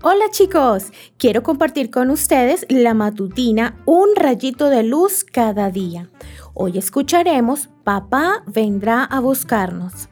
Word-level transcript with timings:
Hola 0.00 0.26
chicos, 0.30 0.92
quiero 1.16 1.42
compartir 1.42 1.90
con 1.90 2.10
ustedes 2.10 2.64
la 2.68 2.94
matutina 2.94 3.82
Un 3.84 4.10
rayito 4.14 4.70
de 4.70 4.84
luz 4.84 5.24
cada 5.24 5.72
día. 5.72 6.08
Hoy 6.54 6.78
escucharemos 6.78 7.68
Papá 7.82 8.44
vendrá 8.46 9.02
a 9.02 9.18
buscarnos. 9.18 10.08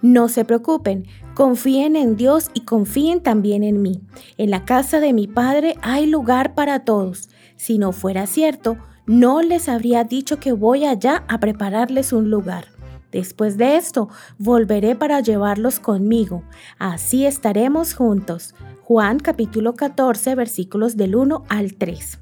No 0.00 0.28
se 0.28 0.46
preocupen, 0.46 1.06
confíen 1.34 1.96
en 1.96 2.16
Dios 2.16 2.50
y 2.54 2.60
confíen 2.60 3.22
también 3.22 3.62
en 3.62 3.82
mí. 3.82 4.00
En 4.38 4.50
la 4.50 4.64
casa 4.64 5.00
de 5.00 5.12
mi 5.12 5.26
Padre 5.26 5.74
hay 5.82 6.06
lugar 6.06 6.54
para 6.54 6.86
todos. 6.86 7.28
Si 7.56 7.76
no 7.76 7.92
fuera 7.92 8.26
cierto, 8.26 8.78
no 9.04 9.42
les 9.42 9.68
habría 9.68 10.02
dicho 10.02 10.40
que 10.40 10.52
voy 10.52 10.86
allá 10.86 11.24
a 11.28 11.40
prepararles 11.40 12.14
un 12.14 12.30
lugar. 12.30 12.68
Después 13.12 13.58
de 13.58 13.76
esto, 13.76 14.08
volveré 14.38 14.94
para 14.94 15.20
llevarlos 15.20 15.78
conmigo. 15.78 16.42
Así 16.78 17.26
estaremos 17.26 17.92
juntos. 17.92 18.54
Juan 18.90 19.20
capítulo 19.20 19.76
14 19.76 20.34
versículos 20.34 20.96
del 20.96 21.14
1 21.14 21.44
al 21.48 21.74
3. 21.74 22.18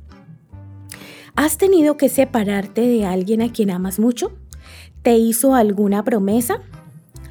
¿Has 1.34 1.56
tenido 1.56 1.96
que 1.96 2.10
separarte 2.10 2.82
de 2.82 3.06
alguien 3.06 3.40
a 3.40 3.50
quien 3.50 3.70
amas 3.70 3.98
mucho? 3.98 4.36
¿Te 5.00 5.16
hizo 5.16 5.54
alguna 5.54 6.04
promesa? 6.04 6.60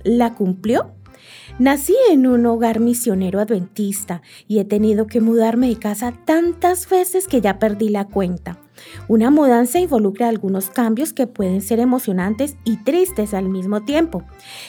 ¿La 0.03 0.33
cumplió? 0.33 0.89
Nací 1.59 1.95
en 2.09 2.25
un 2.25 2.47
hogar 2.47 2.79
misionero 2.79 3.39
adventista 3.39 4.23
y 4.47 4.57
he 4.57 4.65
tenido 4.65 5.05
que 5.05 5.21
mudarme 5.21 5.67
de 5.67 5.77
casa 5.77 6.13
tantas 6.25 6.89
veces 6.89 7.27
que 7.27 7.39
ya 7.39 7.59
perdí 7.59 7.89
la 7.89 8.05
cuenta. 8.05 8.57
Una 9.07 9.31
mudanza 9.31 9.79
involucra 9.79 10.27
algunos 10.27 10.69
cambios 10.69 11.13
que 11.13 11.27
pueden 11.27 11.61
ser 11.61 11.79
emocionantes 11.79 12.55
y 12.63 12.77
tristes 12.83 13.33
al 13.33 13.49
mismo 13.49 13.83
tiempo. 13.83 14.23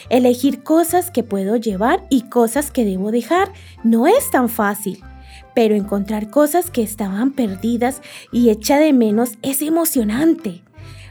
Elegir 0.09 0.63
cosas 0.63 1.11
que 1.11 1.23
puedo 1.23 1.55
llevar 1.55 2.05
y 2.09 2.23
cosas 2.29 2.71
que 2.71 2.85
debo 2.85 3.11
dejar 3.11 3.51
no 3.83 4.07
es 4.07 4.31
tan 4.31 4.49
fácil, 4.49 5.03
pero 5.55 5.75
encontrar 5.75 6.29
cosas 6.29 6.71
que 6.71 6.83
estaban 6.83 7.31
perdidas 7.31 8.01
y 8.31 8.49
echa 8.49 8.77
de 8.77 8.93
menos 8.93 9.31
es 9.41 9.61
emocionante. 9.61 10.63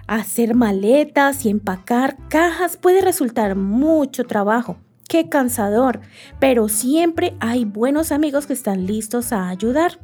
Hacer 0.06 0.54
maletas 0.54 1.44
y 1.44 1.50
empacar 1.50 2.16
cajas 2.28 2.78
puede 2.78 3.02
resultar 3.02 3.56
mucho 3.56 4.24
trabajo. 4.24 4.78
Qué 5.08 5.28
cansador, 5.28 6.00
pero 6.38 6.68
siempre 6.68 7.34
hay 7.40 7.64
buenos 7.64 8.12
amigos 8.12 8.46
que 8.46 8.52
están 8.52 8.86
listos 8.86 9.32
a 9.32 9.48
ayudar. 9.48 9.98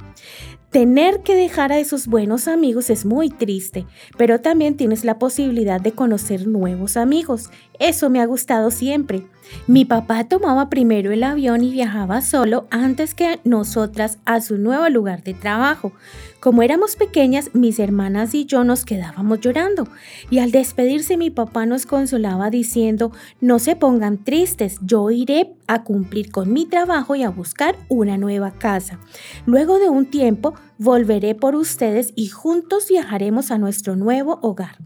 Tener 0.75 1.20
que 1.20 1.36
dejar 1.36 1.70
a 1.70 1.78
esos 1.78 2.08
buenos 2.08 2.48
amigos 2.48 2.91
es 2.91 3.05
muy 3.05 3.28
triste, 3.28 3.86
pero 4.19 4.41
también 4.41 4.77
tienes 4.77 5.05
la 5.05 5.20
posibilidad 5.20 5.81
de 5.81 5.92
conocer 5.92 6.48
nuevos 6.48 6.97
amigos. 6.97 7.50
Eso 7.78 8.11
me 8.11 8.20
ha 8.20 8.27
gustado 8.27 8.72
siempre. 8.72 9.22
Mi 9.69 9.84
papá 9.84 10.25
tomaba 10.25 10.70
primero 10.70 11.12
el 11.12 11.22
avión 11.22 11.62
y 11.62 11.70
viajaba 11.70 12.22
solo 12.22 12.66
antes 12.70 13.14
que 13.14 13.39
nosotras 13.44 14.19
a 14.25 14.41
su 14.41 14.58
nuevo 14.58 14.89
lugar 14.89 15.22
de 15.22 15.34
trabajo. 15.34 15.92
Como 16.41 16.62
éramos 16.62 16.97
pequeñas, 16.97 17.50
mis 17.53 17.78
hermanas 17.78 18.34
y 18.34 18.44
yo 18.44 18.64
nos 18.64 18.84
quedábamos 18.84 19.41
llorando 19.41 19.86
y 20.28 20.41
al 20.41 20.50
despedirse 20.50 21.16
mi 21.16 21.31
papá 21.31 21.66
nos 21.66 21.86
consolaba 21.86 22.50
diciendo, 22.50 23.12
no 23.41 23.61
se 23.61 23.77
pongan 23.77 24.25
tristes, 24.25 24.78
yo 24.83 25.11
iré 25.11 25.53
a 25.66 25.84
cumplir 25.84 26.30
con 26.30 26.52
mi 26.52 26.66
trabajo 26.66 27.14
y 27.14 27.22
a 27.22 27.30
buscar 27.30 27.76
una 27.88 28.16
nueva 28.16 28.52
casa. 28.52 28.98
Luego 29.46 29.78
de 29.78 29.88
un 29.88 30.06
tiempo 30.06 30.54
volveré 30.78 31.34
por 31.34 31.54
ustedes 31.54 32.12
y 32.14 32.28
juntos 32.28 32.88
viajaremos 32.88 33.50
a 33.50 33.58
nuestro 33.58 33.96
nuevo 33.96 34.38
hogar. 34.42 34.78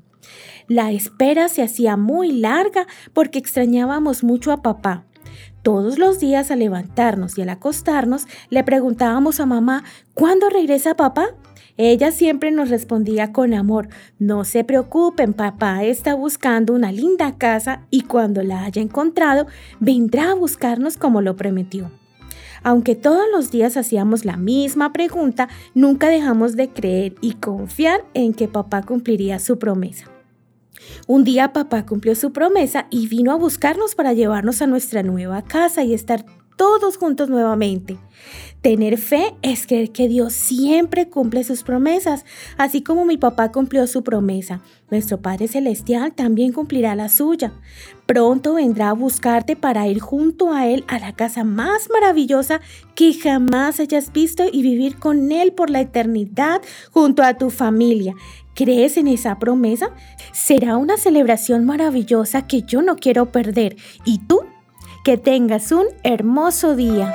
La 0.69 0.93
espera 0.93 1.49
se 1.49 1.63
hacía 1.63 1.97
muy 1.97 2.31
larga 2.31 2.87
porque 3.15 3.39
extrañábamos 3.39 4.23
mucho 4.23 4.53
a 4.53 4.63
papá. 4.63 5.08
Todos 5.63 5.99
los 5.99 6.21
días 6.21 6.51
al 6.51 6.61
levantarnos 6.61 7.37
y 7.37 7.43
al 7.43 7.49
acostarnos 7.49 8.27
le 8.49 8.63
preguntábamos 8.65 9.41
a 9.41 9.47
mamá, 9.47 9.85
¿cuándo 10.15 10.49
regresa 10.49 10.95
papá? 10.95 11.27
Ella 11.77 12.11
siempre 12.11 12.51
nos 12.51 12.71
respondía 12.71 13.33
con 13.33 13.55
amor, 13.55 13.89
no 14.19 14.45
se 14.45 14.65
preocupen, 14.65 15.33
papá 15.33 15.85
está 15.85 16.15
buscando 16.15 16.73
una 16.73 16.91
linda 16.91 17.39
casa 17.39 17.83
y 17.91 18.03
cuando 18.03 18.43
la 18.43 18.65
haya 18.65 18.83
encontrado, 18.83 19.47
vendrá 19.79 20.33
a 20.33 20.35
buscarnos 20.35 20.97
como 20.97 21.23
lo 21.23 21.37
prometió. 21.37 21.91
Aunque 22.65 22.97
todos 22.97 23.27
los 23.33 23.53
días 23.53 23.77
hacíamos 23.77 24.25
la 24.25 24.37
misma 24.37 24.93
pregunta, 24.93 25.49
nunca 25.75 26.09
dejamos 26.09 26.57
de 26.57 26.69
creer 26.71 27.15
y 27.21 27.35
confiar 27.35 28.05
en 28.15 28.35
que 28.35 28.49
papá 28.49 28.83
cumpliría 28.83 29.39
su 29.39 29.61
promesa. 29.61 30.07
Un 31.07 31.25
día 31.25 31.53
papá 31.53 31.87
cumplió 31.87 32.15
su 32.15 32.33
promesa 32.33 32.87
y 32.91 33.09
vino 33.09 33.33
a 33.33 33.37
buscarnos 33.37 33.95
para 33.95 34.13
llevarnos 34.13 34.63
a 34.63 34.67
nuestra 34.67 35.03
nueva 35.03 35.43
casa 35.43 35.85
y 35.85 35.95
estar 35.95 36.25
todos 36.59 36.97
juntos 36.99 37.31
nuevamente. 37.31 37.97
Tener 38.61 38.99
fe 38.99 39.37
es 39.43 39.69
creer 39.69 39.93
que 39.93 40.09
Dios 40.09 40.33
siempre 40.33 41.09
cumple 41.09 41.45
sus 41.45 41.63
promesas, 41.63 42.25
así 42.57 42.83
como 42.83 43.05
mi 43.05 43.17
papá 43.17 43.53
cumplió 43.53 43.87
su 43.87 44.03
promesa. 44.03 44.61
Nuestro 44.91 45.23
Padre 45.23 45.47
Celestial 45.47 46.13
también 46.13 46.53
cumplirá 46.53 46.97
la 46.97 47.09
suya. 47.09 47.53
Pronto 48.07 48.55
vendrá 48.55 48.91
a 48.91 48.95
buscarte 48.95 49.55
para 49.55 49.87
ir 49.87 50.01
junto 50.01 50.53
a 50.53 50.67
Él 50.67 50.85
a 50.89 50.99
la 50.99 51.15
casa 51.15 51.45
más 51.45 51.89
maravillosa 51.93 52.61
que 52.97 53.15
jamás 53.15 53.79
hayas 53.79 54.13
visto 54.13 54.45
y 54.51 54.63
vivir 54.63 54.99
con 54.99 55.31
Él 55.31 55.53
por 55.53 55.71
la 55.71 55.81
eternidad 55.81 56.61
junto 56.91 57.23
a 57.23 57.35
tu 57.35 57.51
familia. 57.51 58.17
¿Crees 58.59 58.97
en 58.97 59.07
esa 59.07 59.39
promesa? 59.39 59.91
Será 60.33 60.79
una 60.79 60.97
celebración 60.97 61.65
maravillosa 61.65 62.49
que 62.49 62.63
yo 62.63 62.83
no 62.83 62.97
quiero 62.97 63.27
perder. 63.27 63.77
¿Y 64.05 64.19
tú? 64.19 64.41
Que 65.05 65.17
tengas 65.17 65.71
un 65.71 65.87
hermoso 66.03 66.75
día. 66.75 67.15